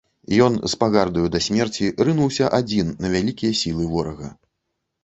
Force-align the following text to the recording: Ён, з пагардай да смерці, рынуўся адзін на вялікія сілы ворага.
Ён, 0.45 0.53
з 0.73 0.79
пагардай 0.83 1.27
да 1.35 1.41
смерці, 1.49 1.91
рынуўся 2.09 2.51
адзін 2.61 2.93
на 3.05 3.17
вялікія 3.19 3.53
сілы 3.65 3.83
ворага. 3.97 4.35